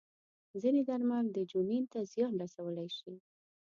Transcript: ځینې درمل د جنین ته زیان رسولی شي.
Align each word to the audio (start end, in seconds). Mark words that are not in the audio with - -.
ځینې 0.61 0.81
درمل 0.89 1.25
د 1.33 1.37
جنین 1.51 1.83
ته 1.91 1.99
زیان 2.11 2.33
رسولی 2.43 2.87
شي. 2.97 3.13